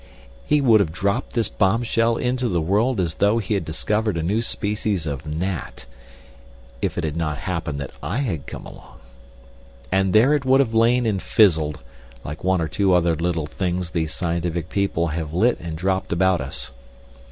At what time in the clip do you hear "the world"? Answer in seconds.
2.49-2.99